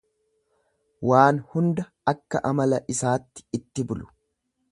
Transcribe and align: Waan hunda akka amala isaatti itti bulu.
Waan 1.09 1.41
hunda 1.51 1.85
akka 2.13 2.43
amala 2.53 2.81
isaatti 2.97 3.47
itti 3.61 3.89
bulu. 3.93 4.11